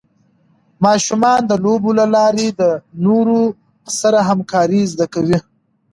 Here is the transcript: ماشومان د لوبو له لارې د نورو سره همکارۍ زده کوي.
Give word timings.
ماشومان 0.85 1.41
د 1.47 1.51
لوبو 1.63 1.89
له 1.99 2.05
لارې 2.15 2.47
د 2.59 2.61
نورو 3.05 3.39
سره 3.99 4.19
همکارۍ 4.29 4.81
زده 4.93 5.07
کوي. 5.13 5.37